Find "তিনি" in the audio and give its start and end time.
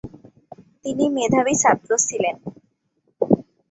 0.83-1.05